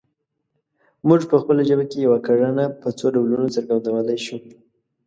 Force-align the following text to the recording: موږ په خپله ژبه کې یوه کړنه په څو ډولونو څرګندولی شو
موږ 1.07 1.21
په 1.29 1.35
خپله 1.41 1.61
ژبه 1.69 1.85
کې 1.91 1.97
یوه 2.05 2.19
کړنه 2.27 2.63
په 2.81 2.87
څو 2.97 3.05
ډولونو 3.15 3.53
څرګندولی 3.55 4.17
شو 4.25 4.37